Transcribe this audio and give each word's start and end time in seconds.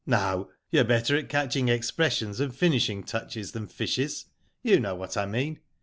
"No. 0.17 0.49
You're 0.71 0.83
better 0.83 1.15
at 1.15 1.29
catching 1.29 1.69
expressions, 1.69 2.39
and 2.39 2.55
finishing 2.55 3.03
touches, 3.03 3.51
than 3.51 3.67
fishes. 3.67 4.25
You 4.63 4.79
know 4.79 4.95
what 4.95 5.15
I 5.15 5.27
mean. 5.27 5.59